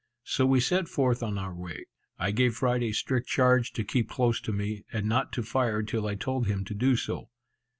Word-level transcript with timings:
So 0.23 0.47
we 0.47 0.59
set 0.59 0.87
forth 0.87 1.21
on 1.21 1.37
our 1.37 1.53
way. 1.53 1.85
I 2.17 2.31
gave 2.31 2.55
Friday 2.55 2.91
strict 2.91 3.27
charge 3.27 3.71
to 3.73 3.83
keep 3.83 4.09
close 4.09 4.41
to 4.41 4.51
me, 4.51 4.83
and 4.91 5.05
not 5.07 5.31
to 5.33 5.43
fire 5.43 5.83
till 5.83 6.07
I 6.07 6.15
told 6.15 6.47
him 6.47 6.65
to 6.65 6.73
do 6.73 6.95
so. 6.95 7.29